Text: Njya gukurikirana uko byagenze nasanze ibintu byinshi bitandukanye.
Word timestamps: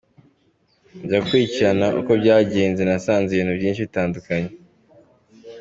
Njya 1.03 1.17
gukurikirana 1.23 1.87
uko 1.99 2.11
byagenze 2.21 2.81
nasanze 2.83 3.29
ibintu 3.31 3.53
byinshi 3.59 3.85
bitandukanye. 3.87 4.51